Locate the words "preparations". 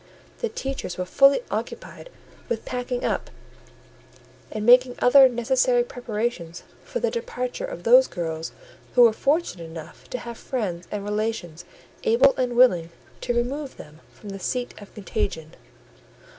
5.83-6.63